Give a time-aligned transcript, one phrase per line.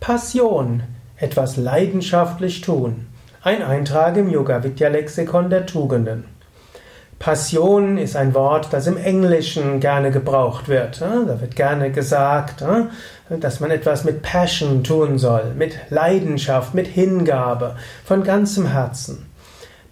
[0.00, 0.84] Passion,
[1.16, 3.06] etwas leidenschaftlich tun.
[3.42, 6.24] Ein Eintrag im Yoga Vidya Lexikon der Tugenden.
[7.18, 11.00] Passion ist ein Wort, das im Englischen gerne gebraucht wird.
[11.00, 12.64] Da wird gerne gesagt,
[13.28, 17.74] dass man etwas mit Passion tun soll, mit Leidenschaft, mit Hingabe,
[18.04, 19.26] von ganzem Herzen.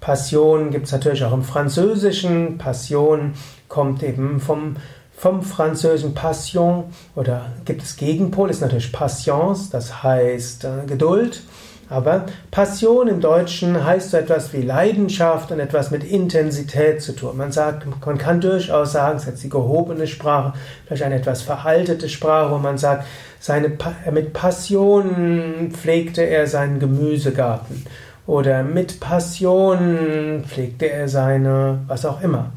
[0.00, 2.58] Passion gibt es natürlich auch im Französischen.
[2.58, 3.34] Passion
[3.68, 4.76] kommt eben vom
[5.16, 11.42] vom französischen Passion oder gibt es Gegenpol, ist natürlich Patience, das heißt äh, Geduld.
[11.88, 17.36] Aber Passion im Deutschen heißt so etwas wie Leidenschaft und etwas mit Intensität zu tun.
[17.36, 21.42] Man sagt, man kann durchaus sagen, es ist jetzt die gehobene Sprache, vielleicht eine etwas
[21.42, 23.06] veraltete Sprache, wo man sagt,
[23.38, 23.70] seine,
[24.10, 27.86] mit Passion pflegte er seinen Gemüsegarten
[28.26, 32.50] oder mit Passion pflegte er seine, was auch immer.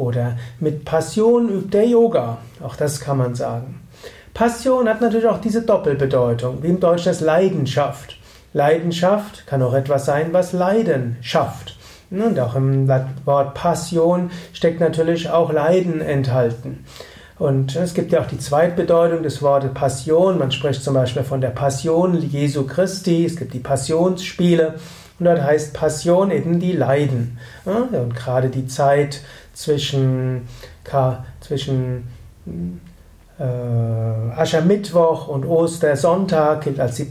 [0.00, 2.38] Oder mit Passion übt er Yoga.
[2.62, 3.82] Auch das kann man sagen.
[4.32, 8.16] Passion hat natürlich auch diese Doppelbedeutung, wie im Deutschen das Leidenschaft.
[8.54, 11.76] Leidenschaft kann auch etwas sein, was Leiden schafft.
[12.10, 12.88] Und auch im
[13.26, 16.86] Wort Passion steckt natürlich auch Leiden enthalten.
[17.38, 20.38] Und es gibt ja auch die Zweitbedeutung des Wortes Passion.
[20.38, 23.26] Man spricht zum Beispiel von der Passion Jesu Christi.
[23.26, 24.76] Es gibt die Passionsspiele.
[25.18, 27.38] Und dort heißt Passion eben die Leiden.
[27.66, 29.20] Und gerade die Zeit
[29.60, 30.48] zwischen,
[31.40, 32.10] zwischen
[33.38, 33.42] äh,
[34.36, 37.08] Aschermittwoch und Ostersonntag gilt als die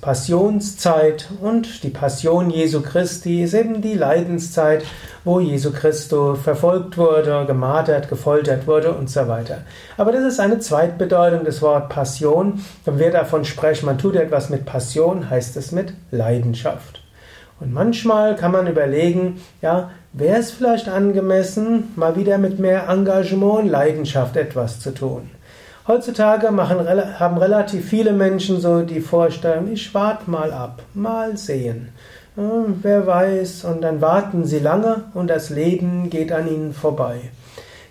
[0.00, 4.84] Passionszeit und die Passion Jesu Christi ist eben die Leidenszeit,
[5.24, 9.62] wo Jesu Christus verfolgt wurde, gemartert, gefoltert wurde und so weiter.
[9.96, 12.62] Aber das ist eine Zweitbedeutung des Wort Passion.
[12.84, 17.01] Wenn wir davon sprechen, man tut etwas mit Passion, heißt es mit Leidenschaft.
[17.62, 23.60] Und manchmal kann man überlegen, ja, wäre es vielleicht angemessen, mal wieder mit mehr Engagement
[23.60, 25.30] und Leidenschaft etwas zu tun.
[25.86, 26.78] Heutzutage machen,
[27.20, 31.90] haben relativ viele Menschen so die Vorstellung, ich warte mal ab, mal sehen.
[32.36, 37.20] Ja, wer weiß, und dann warten sie lange und das Leben geht an ihnen vorbei.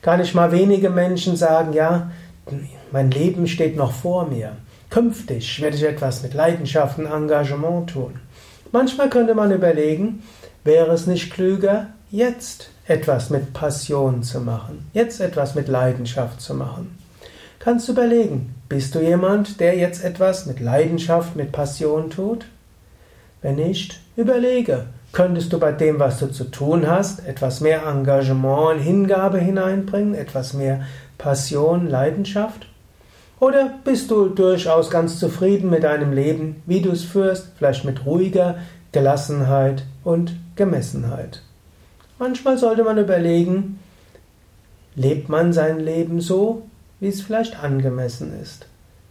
[0.02, 2.12] Gar nicht mal wenige Menschen sagen, ja,
[2.92, 4.58] mein Leben steht noch vor mir.
[4.90, 8.20] Künftig werde ich etwas mit Leidenschaft und Engagement tun.
[8.72, 10.24] Manchmal könnte man überlegen,
[10.64, 16.54] wäre es nicht klüger, jetzt etwas mit Passion zu machen, jetzt etwas mit Leidenschaft zu
[16.54, 16.98] machen.
[17.60, 22.46] Kannst du überlegen, bist du jemand, der jetzt etwas mit Leidenschaft, mit Passion tut?
[23.42, 28.78] Wenn nicht, überlege, könntest du bei dem, was du zu tun hast, etwas mehr Engagement
[28.78, 30.82] und Hingabe hineinbringen, etwas mehr
[31.18, 32.68] Passion, Leidenschaft?
[33.42, 38.06] Oder bist du durchaus ganz zufrieden mit deinem Leben, wie du es führst, vielleicht mit
[38.06, 38.60] ruhiger
[38.92, 41.42] Gelassenheit und Gemessenheit?
[42.20, 43.80] Manchmal sollte man überlegen,
[44.94, 46.68] lebt man sein Leben so,
[47.00, 48.68] wie es vielleicht angemessen ist?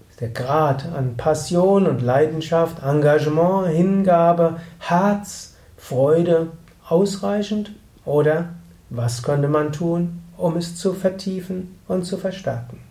[0.08, 6.52] Ist der Grad an Passion und Leidenschaft, Engagement, Hingabe, Herz, Freude
[6.88, 7.72] ausreichend?
[8.04, 8.50] Oder
[8.90, 12.89] was könnte man tun, um es zu vertiefen und zu verstärken?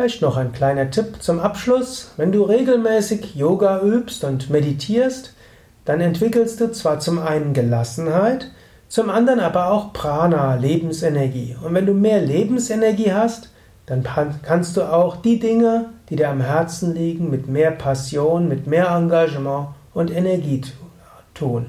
[0.00, 2.12] Vielleicht noch ein kleiner Tipp zum Abschluss.
[2.16, 5.34] Wenn du regelmäßig Yoga übst und meditierst,
[5.84, 8.50] dann entwickelst du zwar zum einen Gelassenheit,
[8.88, 11.54] zum anderen aber auch Prana, Lebensenergie.
[11.62, 13.50] Und wenn du mehr Lebensenergie hast,
[13.84, 14.02] dann
[14.42, 18.88] kannst du auch die Dinge, die dir am Herzen liegen, mit mehr Passion, mit mehr
[18.88, 20.62] Engagement und Energie
[21.34, 21.66] tun.